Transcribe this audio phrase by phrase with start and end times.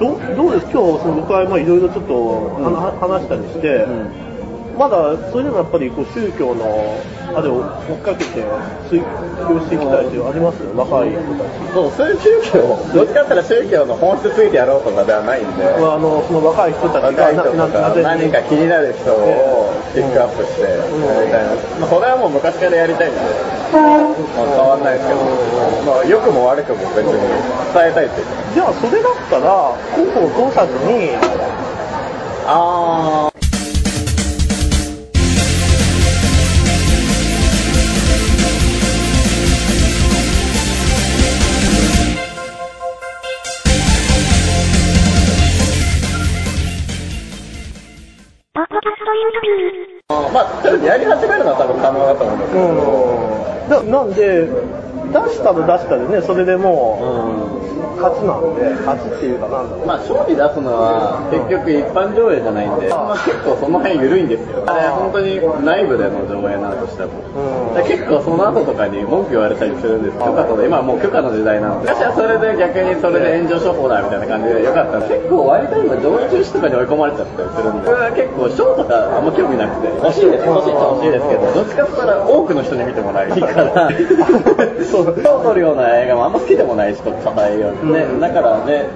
[0.00, 0.72] どどうです？
[0.72, 2.12] 今日その僕はまあいろいろちょっと、
[2.58, 2.64] うん。
[2.74, 4.37] は話したりして、うん
[4.78, 7.02] まだそれでもやっぱりこう宗教の
[7.34, 8.46] あれを追っかけて
[8.88, 10.70] 追求していきたいというありますよ。
[10.74, 11.74] 若い人たち。
[11.74, 23.14] そう、そういう宗教、どっちかって言ったら宗教の本質ついてやろうとかではないんで、あのその若い人たちが若い人とかぜ何か気になる人をピックアップしてやりたいな、まあ、それはもう昔からやりたいん。
[23.14, 24.14] で、まあ、
[24.46, 24.84] 変わん。
[24.84, 25.20] ないですけど、
[25.84, 27.12] まあ、良くも悪くも別に
[27.74, 31.10] 伝えたいっていうかじゃあそれだったら広報を通さずに
[32.46, 33.37] あー
[50.30, 53.90] まあ、やり始めるのは多分可能だと思うんですけど、うん。
[53.90, 54.48] なんで
[55.08, 57.68] 出したら出したでねそれでもう
[57.98, 59.86] 勝ちなんで勝ちっていうかなんだろう。
[59.86, 64.62] まあ、勝利出すのは結局一般上映じゃないんで、まあ、結構その辺緩いんですよ。
[64.70, 67.18] あれ本当に内部での上映なんとしても。
[67.34, 67.74] うん。
[67.74, 70.18] で結構その後とかに文句言われたりするんです。
[70.18, 71.90] 許可とか今はもう許可の時代なんで。
[71.90, 79.90] 昔はそれで逆にそれで炎上処方だみたいな感じでよかった結構割と今上映中止とかに追い込まれちゃったりするんでそれは結構ショーとかあんま興味なくて。
[79.98, 80.46] 欲しいです。
[80.46, 83.90] 欲しいっちゃ欲しいですけどどっちかって言ったら多くの人に見てもらいたいから
[85.04, 88.86] そう賞を取るような映画もあんま好きでもないしとかえようにねだからね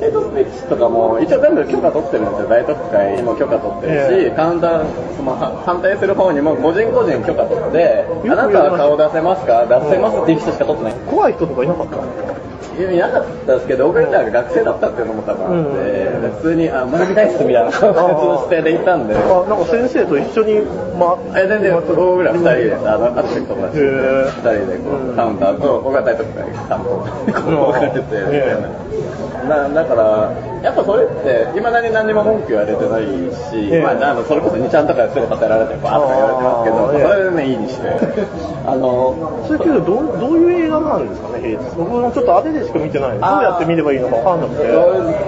[0.00, 4.30] ヘイトスピーチとかも一応全部許可取ってるんですよ大特会も許可取ってるし、ええ。
[4.36, 9.64] カウンターそのは反対する方にも個人個人許可取ってくあなたは顔出せますか？
[9.64, 10.94] 出せますっていう人しか取ってない。
[11.08, 11.96] 怖い人とかいなかった？
[12.78, 19.18] いやいなかったですけど僕らが学生だったっていうのも多分あって、で普通にあ学びたいっすみたいな感じの姿勢でいたんであ
[19.48, 20.60] なんか先生と一緒に
[20.98, 28.86] まえ全然僕ら二人であのあと友達二人でこう、うんカウンターと僕が大特会担当でこう分かれててみたいな
[29.48, 37.88] だだからやっぱそれっていまだに何にも文句言われてないし、ええまあ、あのそれこそ2ちゃんとかですぐ立てられてバーッとか言われてますけど、それでねいいにして
[38.66, 41.76] あのそれけどどうどういう映画なんですかね平日。
[41.76, 43.10] 僕もちょっとあれでしか見てない。
[43.12, 44.68] どうやって見ればいいのか分かんなくて。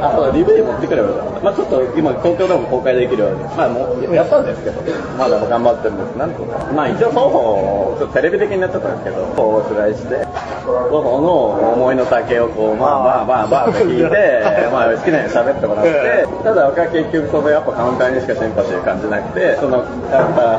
[0.03, 1.41] あ、そうだ、DVD 持ってくればよかった。
[1.41, 4.83] まあちょっと今、東京でも公開できるように、まあもうやったんですけど、
[5.17, 6.17] まだ頑張ってるんです。
[6.17, 6.73] なんとか。
[6.73, 14.43] まあ一応双方、ちょっとテレビ的になっちゃったんですけど、双方を取材して、双方の思いの丈をこう、まあまあまあまあ聞いて、
[14.75, 19.85] まあ好きなように喋ってもらって、ただ僕は結局そのやっぱカウンターにしかシンパシー感じなくて、その、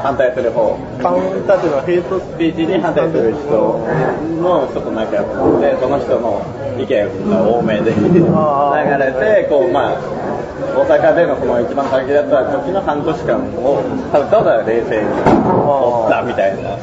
[0.02, 3.52] 反対する方、カウンターっていうのはヘイトススピーチに反対する人
[4.42, 6.42] の人と仲良くなって、その人の
[6.80, 10.00] 意見が多めで流れて、こう、まあ、
[10.76, 16.78] 大阪でのその一番限られた時の半年間を、ただただ冷静に追ったみたいな。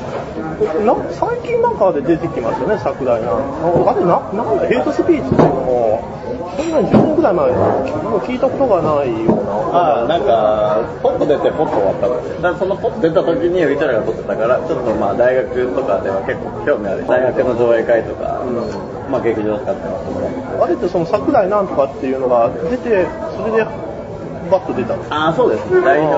[0.56, 3.36] な最近なんかで出てきましたよね桜井なん。
[3.36, 6.16] あれななんだヘイトスピーチっていうのも
[6.56, 9.52] そんなに10年くらい前もう聞いたことがないような。
[9.52, 10.65] ああ、なんか、
[11.02, 12.42] ポッと出てポッと終わったんですよ。
[12.42, 17.06] だからそのポッと出た時にうちらが撮ってたから、ちょっとまあ大学とかでは結構興味ある。
[17.06, 18.42] 大学の上映会とか、
[19.10, 20.62] まあ劇場使ってますもらって。
[20.62, 23.66] あれってその桜井なんとかっていうのが出てそれで
[24.46, 25.82] バッと出たんですああ、そうです。
[25.82, 26.14] 代表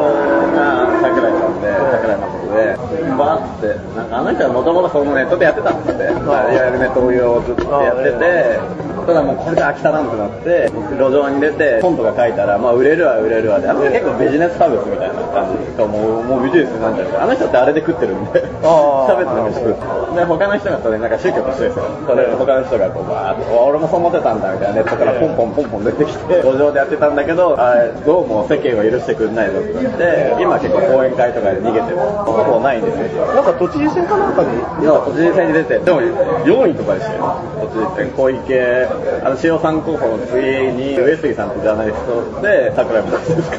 [0.52, 2.76] が桜井さんで、桜井誠で、
[3.16, 7.08] バーって、なんかあの人はもともとそのネットでやってたんですって、まあいわゆるネットを
[7.40, 8.60] ずっとやってて、
[9.08, 10.68] ただもうこれで飽きたなってなって、
[11.00, 17.22] 路上に出て、本とか書いたら、まあ売れるわ売れるわで、あの人結構ビジネスサービスみたいな感じか、もうもうビジネスなんじゃないか。
[17.24, 19.80] あの人ってあれで食ってるんで、あー喋ってる飯食って。
[20.14, 21.84] で、他の人がそれなんか宗教としてですよ。
[22.06, 27.74] それ他の人がこうバーって、俺もそう思ってたんだみたいなネットからポンポンポンポン出てきて、路上でやってたんだけど、あ
[28.04, 31.96] どうも世間は許してくれないぞってなって、今結構講演会とかで逃げてる。
[31.98, 33.26] ほぼないんですよ。
[33.34, 34.50] なんか都知事選かなんかに？
[34.82, 37.36] 今都知事選に出て、でも4位とかでしたよ。
[37.60, 38.86] 都知事選、小池、
[39.24, 43.56] あの、塩さん候補の次に、上杉さんってジャーナリストで、桜井もですか。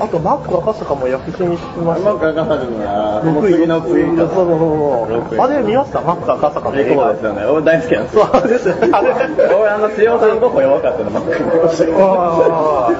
[0.00, 7.44] あとマック赤坂も躍進してましたマック赤坂には、その次の次そうそうそう六位あれ見ましたマック赤坂の映画そうですよね。
[7.46, 8.26] 俺大好きなんですよ。
[8.32, 9.12] そうですねあれ
[9.54, 12.94] 俺あの、塩さん候補弱かったの、マック見ましたよあー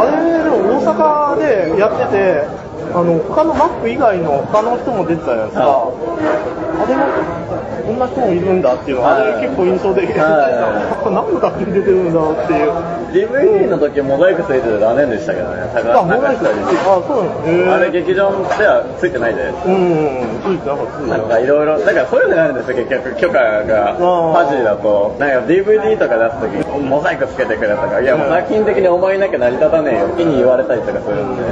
[0.00, 2.64] あれでも大阪でやってて
[2.94, 7.44] あの他のマック以外の他の人も出てたじゃないですか、はあれも
[7.84, 13.04] こんな人もいるんだっていうのは、あれ結構印象的で、は何のために出てるんだっていう。
[13.14, 15.68] DVD の時モザイクついてて残念でしたけどね。
[15.70, 17.76] あ、モザイクだあ、そうなのへー。
[17.76, 19.52] あれ劇場ではついてないで。
[19.52, 20.98] うん、ついてなかった。
[20.98, 23.98] ですなんかいろいろ、だからそういうのがあるんですよ、結局、許可が、ー。
[23.98, 31.44] ファジーだと、なんか DVD とか出すとき、モザイクつけてくれとか、いや、もう作品的にお前いなきゃ成り立たねえよ、気に言われたりとかするんで、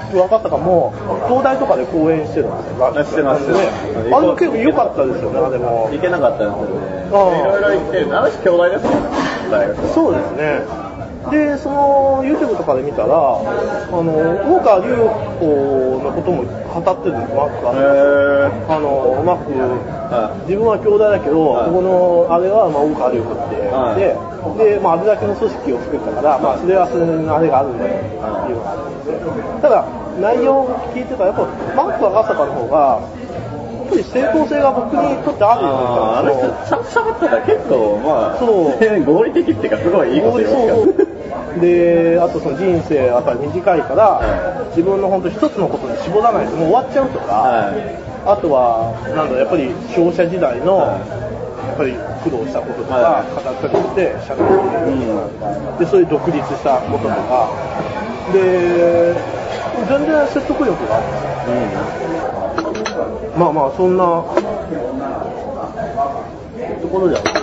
[0.00, 0.94] マック赤坂も
[1.28, 3.04] 東大とかで公演してるんですよ。
[3.04, 3.68] してますね。
[4.12, 5.90] あれも結構良かったですよね、あれも。
[5.92, 7.08] 行けなかったんですよね。
[7.08, 9.08] いろいろ行って、あの人兄弟ですもんね。
[9.50, 9.88] 大学は。
[9.94, 10.90] そうですね。
[11.30, 14.12] で、その YouTube とかで見たら、あの、
[14.56, 14.96] 大川隆
[15.38, 21.70] 子のことも語ってるんです、マックあの、マック、は自分は兄弟だけど、はい。
[21.70, 29.62] ここのあれは、まあ、大川隆子って言って、で、まあ、あれだけの組織を作ったから、まあ、それはそれのあれがあるんだよっていうのがあって。
[29.62, 29.84] ただ、
[30.20, 38.78] 内容を聞いてたら、やっぱ、マック赤坂の方が、やっぱり正当性が僕にとってあるようあーあの人ちゃんと喋ったら結構まあそう。
[39.02, 41.09] 合理的っていうかすごいいいこと言いますから
[41.58, 47.82] で、あとその人生やっぱり短いから、は自分の本当一つのことに絞らないともう終わっちゃうとか、はい。
[48.26, 51.20] あとは、なんだやっぱり商社時代の、はい。
[51.66, 54.46] やっぱり苦労したこととか、は語ったりして、社会
[55.78, 57.50] で、で、そういう独立したこととか、
[58.32, 59.16] で、
[59.88, 61.30] 全然説得力があるんですよ。
[63.36, 64.04] まあまあ、そんな、
[66.80, 67.39] ところですよ。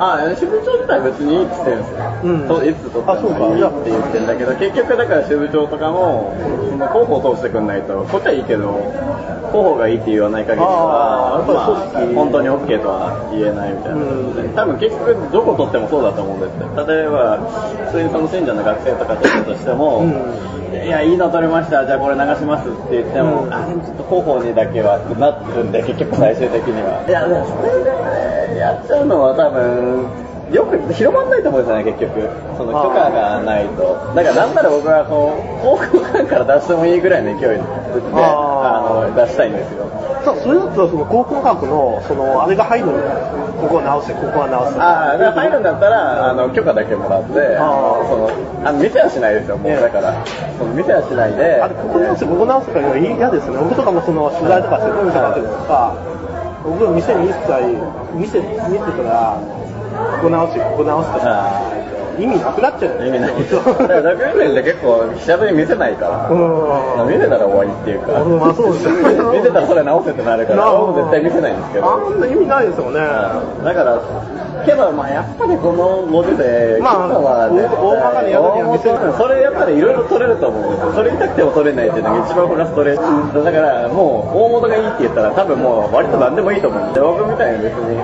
[0.00, 2.00] ああ、支部長自体別にいいって言ってるんですよ。
[2.24, 3.38] うんといつ取ってあそうか。
[3.40, 6.32] もいいって言ってるんだけど、結局だから支部長とかも、
[6.88, 8.80] 広報を通してくんないと、こっちはいいけど、
[9.52, 16.72] 広報がいいって言わない限りは、あまあ本当に OK とは言えないみたいなことで、多分結局どこ取ってもそうだと思うんですよ。
[16.88, 17.36] 例えば、
[17.92, 20.00] 普通にその信者の学生とか取ったとしても、
[20.72, 23.52] いや、いいの取れました、じゃあこれ流しますって言っても、うん。
[23.52, 27.04] あ、でもちょっと広報にだけはなってるんで、結局最終的には。
[27.06, 27.90] いや、でもそれで
[28.60, 30.06] やっちゃうのは多分、
[30.52, 32.28] よく広まんないと思うんですよね、結局。
[32.56, 34.12] その許可がないと。
[34.14, 37.62] だからなんなら僕はこう、航空館から出してもいいぐらいの勢いで、
[38.14, 39.86] ああの、出したいんですよ。
[40.20, 48.30] さそれだったらその航空学のそのあれが入るんじゃないですかここは直せここは直せああ、だから入るんだったら、あの、許可だけもらって、あーその、
[48.64, 50.12] あの、見せはしないですよ、もう、ええだから。
[50.58, 55.12] その見せはしないで、あれここ直せここ直せかが嫌ですね僕とかもその取材とかしてると
[55.64, 55.96] か
[56.64, 57.52] 僕の店に一切
[58.14, 59.40] 見せ見てたら
[60.16, 61.99] ここ直せここ直すとか。
[62.22, 63.54] 意味なくなっちゃうー意味ないです。
[63.54, 66.28] だから、ドキュメントって結構、記者に見せないから。
[66.28, 68.98] うん見せたら終わりっていうか、うんまあそうですよね
[69.38, 71.86] 見せたらそれ直せってなるから、僕絶対見せないんですけど。
[71.86, 73.00] あんな意味ないですよね
[73.64, 73.98] だから、
[74.64, 80.92] けど、まあやっぱりこの文字で、まあは大大まかにやるには見せるそれやっぱりいろいろ取れると思うんですよ。
[80.92, 83.44] それ痛くても取れないっていうのが一番フラストレーション。
[83.44, 87.96] だからもう大元がいいって言ったら多分もう割と何でもいいと思うんで、僕みたいに別に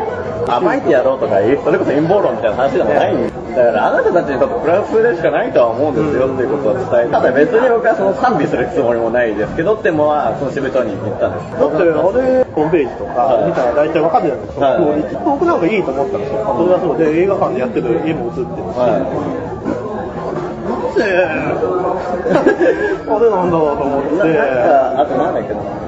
[0.46, 11.56] 暴いてやろうとか、それこそ陰謀論みたいな話でもないんでだからあなたたちにとってプラスでしかないとは思うんですよっていうことを伝えて、ただ別に僕はその賛美するつもりもないですけどってもは、その支部長に言ったんです。
[11.56, 19.08] だってあれホームページとか見たら大体わかるじゃないですか、僕なんかいいと思ったんですよ、それはそうで映画館でやってる絵も映ってるし、はい。
[20.68, 21.16] なぜ
[23.08, 25.86] あれなんだろうと思ってななんか、あとなんだっけな。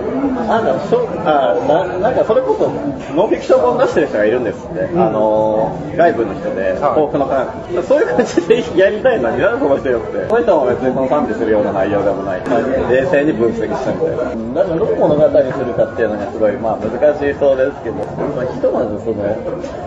[0.48, 2.70] なんか、しょあななんかそれこそ、
[3.14, 4.94] ノンフィクション本出してる人がいるんですって。
[4.94, 7.46] んあの、外部の人で、はい幸福の感
[7.86, 10.28] そういう感じでやりたいのに、なんでその人よって。
[10.28, 12.40] その人も別にその賛美するような内容でもない。
[12.40, 14.62] 冷静に分析したみたいな。
[14.62, 17.96] だからどう物語にするかっていうのがすごい、まあ難しいそうですけど、
[18.34, 19.22] まあ、ひとまずその、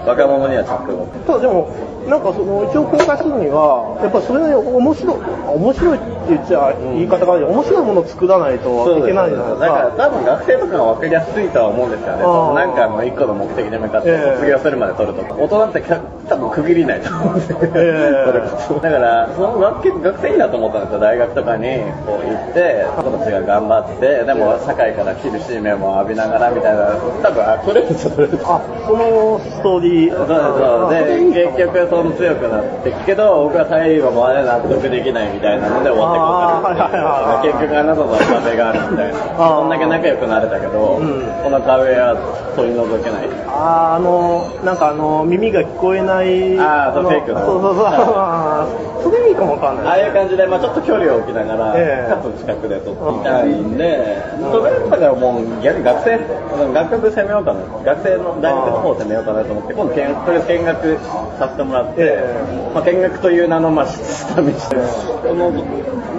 [0.06, 1.06] 若者には着目。
[1.26, 1.70] ただでも、
[2.08, 5.18] なんかその一応公開するには、やっぱりそれなりに面白い、
[5.56, 9.98] 面白いって言っちゃ言い方が面白いものを作らないといけないじゃないですだからか。
[9.98, 12.24] 多分学生とかが分かりやすいとは思うんですよね。
[12.56, 15.36] なんかの一個の目的に向かってええ卒業するまで取るとか。
[15.36, 15.82] 大人って
[16.30, 17.58] 多分区切りないと思うんですよ。
[17.62, 21.00] ええそれこそだから、その学学生いいなと思ったんですよ。
[21.00, 21.68] 大学とかに
[22.06, 30.16] こう行って、子たちが頑張って、でも社会から厳しい目も浴びながらみたいな、多分、あ、これちょっとあ、そのストーリー。
[30.16, 36.64] そうそうで結局その強くなっていくけど僕は最後まで納得できないみたいなので終わってこあー。
[36.64, 39.60] はいはいはい結局あなたとは壁があるみたいなあー。
[39.60, 42.16] こんだけ仲良くなれたけど、うんこの壁は
[42.56, 43.96] 取り除けないあー。
[43.96, 46.56] あの、なんかあの、耳が聞こえない。
[46.56, 46.94] のあー。
[46.94, 47.86] そうフェイクのそうそうそう。
[47.86, 49.04] あー。
[49.04, 50.06] それいいかもわかんああない。
[50.06, 60.98] いう感じで、まあ、ちょっと距離を置きながら、ええかつ近くで撮ってみたいんで、それだからもう逆に学生、学部攻めようかな、学生の大学の方を攻めようかなと思って、今度見、とりあえず見学
[61.40, 65.52] させてもらって、えまあ、見学という名の、まあ、下見して、この、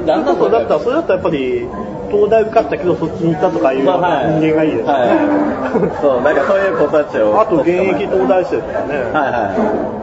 [0.07, 1.69] だんだんとだったら、それだったらやっぱり、
[2.11, 4.93] 東大受かったけどそっちに行ったとかいう人間がいいですよね。
[4.93, 7.41] はい、そう、なんかそういう子たちを。
[7.41, 9.01] あと現役東大生とかね。
[9.17, 10.02] はいはい。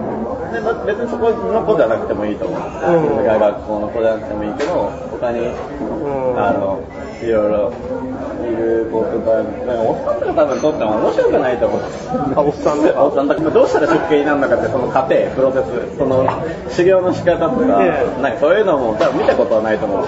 [0.85, 2.89] 別にそこの子じゃなくてもいいと思うんですよ。
[2.89, 6.79] うん学校の子じゃなくてもいいけど、他に、うんあの、
[7.21, 7.73] いろいろ
[8.49, 9.05] いるおっ
[10.03, 11.81] さんとか多分撮っても面白くないと思う。
[12.35, 16.25] あおっさんとかおっさんとか、どうしたら出家になるのかって、その過程、プロセス、その
[16.69, 20.07] 修行の仕方とか、ええなんかそういうのも多分見たことはないと思う。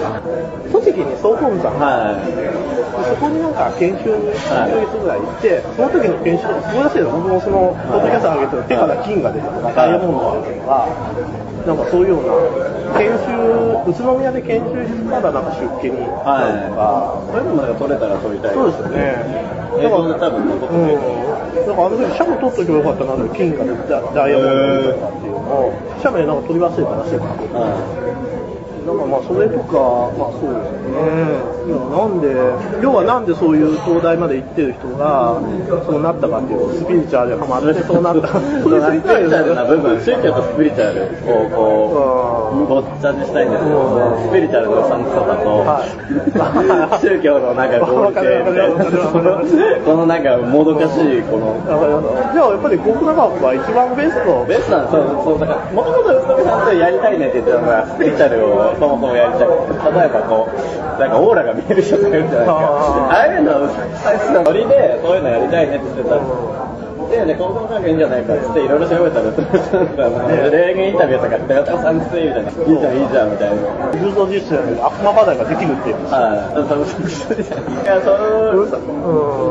[0.72, 2.72] 栃木に総本山はい。
[2.92, 10.88] そこになんか研修に1ヶ月ぐらい行って、その時の研修とかすごいらしいの僕もその、ポッドキャスト上げてる手から金が出たとか、ダイヤモンドが出たとか、
[11.66, 13.32] なんかそういうような、研修、
[13.88, 18.54] 宇都宮で研修したらなんか出家に行ったりとか、そういうのもなんか撮れたら撮りたい。
[18.54, 19.52] そうですよね。
[19.78, 20.86] 映像で多分残ってうん。
[20.86, 20.94] る。
[21.66, 24.46] なんかあの時、シャム撮っとけばよかったなって、金が出たダイヤモン
[24.82, 28.01] ドかっていうのを、シャムでなんか撮り忘れたらしいから。
[28.86, 31.52] なんかまあそれとか、まあそうですね。
[31.62, 32.34] いやなんで、
[32.82, 35.38] 要はなんでそういう東大まで行ってる人が、
[35.86, 38.26] そうなったかっていうと、スピリチュアルでハマってそうなった。
[38.62, 40.02] それ知りたいよスピリチュアルな部分、ね。
[40.02, 44.18] 宗教とスピリチュアルをこう、ごっちゃにしたいんですよ。
[44.26, 45.78] スピリチュアルのうさんくささは
[46.90, 49.38] と、宗教のなんか合理性みたいな、この
[49.86, 51.54] このなんかもどかしい、この。
[51.62, 54.44] じゃあやっぱり国科学は一番ベスト。
[54.48, 61.32] ベストなんですそう、そう、だから、もともと宇都宮さんとやりたいねって言ってたのが、スピリチュアルをそもそもやりたくて、例えばこう、なんかオー。
[61.34, 62.54] ラが見える人がいるじゃないですか。
[63.10, 66.62] ああいうの、ノリで、そういうのやりたいねって言ってた。
[67.12, 69.28] で、ね、高校科学いいんじゃないかって言って、いろいろ調べたら、
[70.48, 71.22] 霊言インタビュー。
[71.22, 73.60] とかして、やったさんくせえみたいな、いいじゃん、いいじゃん、みたいな。
[73.92, 75.96] 重造実践で悪魔話題ができるっていう。
[76.08, 76.56] はい。
[76.56, 77.36] そうそうそう。
[77.36, 78.72] いや、その、う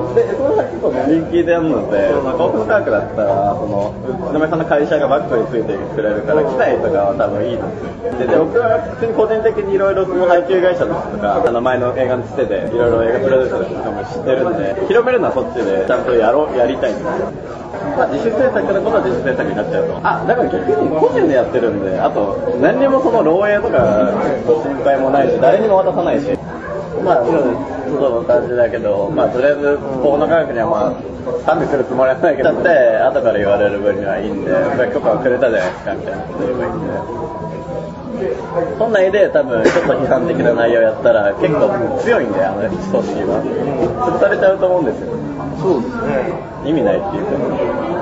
[0.10, 0.16] ん。
[0.16, 7.63] で、その先と人気であるので、まあ、航空科学だったら、その、宇都宮さんの会社がバックについてくれるから、機材とかは多分いいんで
[8.18, 8.25] す。
[8.25, 17.12] で、で僕は普通に個人的にいろいろその配給会社の人とか、あの前の映画のつてで、いろいろ映画プロデュースとかも知ってるんで、広めるのはそっちで、ちゃんとやろう、 やりたいんですよ。
[17.98, 20.00] まあ、自主制作のことは自主制作になっちゃうと。
[20.01, 24.12] あ、だから逆に個人でやってるんで、あと、何にもその漏洩とか
[24.48, 26.32] 心配もないし、誰にも渡さないし。
[27.03, 27.24] まあ、
[27.98, 34.51] その感じだけど、まあ、とりあえず、法の科学にはまあ、賛美するつもりはないけど、だって、後から言われる分にはいいんで、
[34.93, 37.21] 許可をくれたじゃないですか、みたいなこと言えばいいんで。
[38.77, 41.69] 本来で多分ちょっと批判的な内容やったら結構
[42.03, 43.41] 強いんで、あの組織は。
[43.41, 45.10] 潰されちゃうと思うんですよ。
[45.62, 46.69] そうですね。
[46.69, 48.00] 意味ないっていうか。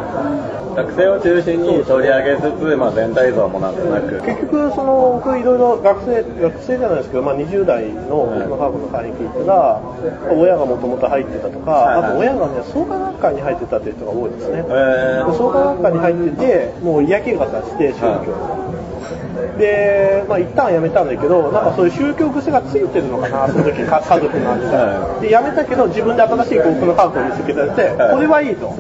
[0.80, 4.22] 学生を中心に取り上げつつ、まあ、全体像もなんとなく。
[4.24, 9.82] 結局、その、僕いろいろ学生、学生じゃないですけど、まあ20代の僕のハーフの会に聞いたら、
[10.32, 12.12] 親がもともと入ってたとか、はいはい。
[12.12, 14.64] あと親がね、創価学会に入ってたっていう人が多いですね。
[14.68, 18.69] えー、創価学会に入ってて、もう嫌気がさして、宗教
[19.60, 25.28] で、まあ一旦辞めたんだけど、なんかそういう宗教癖がついてるのかな、その時か家族なんはで。
[25.28, 28.74] で、辞めたけど、自分で新しい幸福のハーフを見つけてて、はいこれはいいと。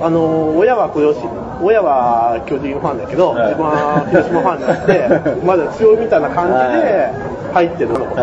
[0.00, 1.18] あの、親は雇用し、
[1.60, 7.10] 親は巨人ファンだけど、はい自分は広島ファンになって、 まだ強いみたいな感じで
[7.52, 8.22] 入ってるのか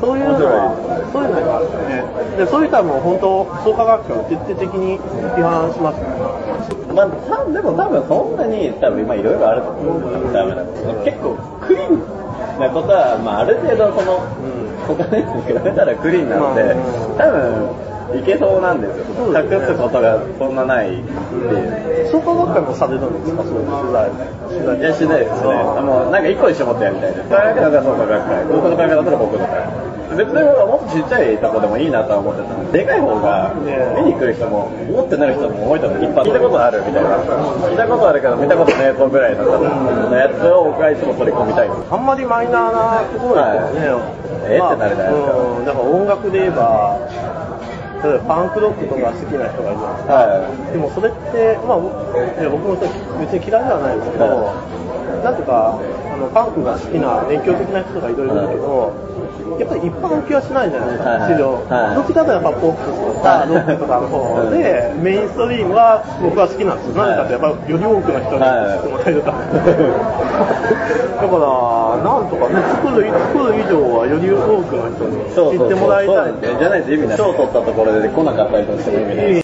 [0.00, 0.76] そういうのは、
[1.12, 2.04] そういうのがあるね。
[2.36, 5.00] で、そういう人はもう本当、創価学会を徹底的に
[5.34, 6.33] 批判しますね。
[6.72, 10.62] ー、まあ、たでも多分そんなに、多分今いろいろあると思うんですダメな
[11.04, 12.24] 結構クリーン
[12.60, 14.20] なことは、まあ、ある程度その、
[14.86, 19.04] 他のやつに比べたらクリーンなので、うん多分、いけそうなんですよ。
[19.04, 22.10] すね隠すことがそんなないっていう。
[22.10, 24.10] 創価学会もされるんですか、そういう取材。
[24.50, 25.54] 取材いや、しないですね。
[25.82, 27.28] もう、なんか一個に絞ってやりたいです。
[27.28, 28.44] 科学だったらそうか学会。
[28.44, 28.93] 僕の会だったら僕の
[30.14, 30.24] 会。
[30.24, 33.52] 別にもっとちっちゃいとこでもいいなとは思ってたんで、でかい方が、
[33.98, 36.04] 見に来る人も、思ってなる人も多いと思う。
[36.04, 37.18] 一般聞いたことあるみたいな。
[37.18, 39.42] 聞いたことあるけど、見たことねえぞぐらいの
[40.14, 41.68] やつを僕はいつも取り込みたい。
[41.68, 43.42] あんまりマイナーなところ
[43.74, 44.24] ですよね。
[44.46, 46.98] えってなるじゃないですかうん、だから音楽で言えば、
[48.04, 52.92] 例えばパンクロックとか好きな人がいるじゃないですでもそれって、まあ、いや僕もそれ
[53.24, 54.52] 別に嫌いではないですけど、
[55.24, 58.92] なんとかあのパンクが好きな熱狂的な人がいろいろいるけど、
[59.58, 61.32] やっぱり一般受けはしないじゃないですか、はい。
[61.32, 61.54] 市場。
[61.70, 61.94] はい。
[61.94, 67.00] どっちかというとやっぱポップスとかロックとかの方で、メインストリームは僕は好きなんですよ。
[67.00, 69.38] なぜかというとやっぱより多くの人に知ってもらえるから。
[71.14, 71.46] だから、
[72.02, 75.70] なんとかね、作る作る以上はより多くの人にそうそうそう。
[75.70, 76.16] 知ってもらいたい。
[76.16, 77.16] そうなんですよじゃないと意味ない。
[77.16, 79.42] 賞取ったところ出てこなかったりとかしても意味ない。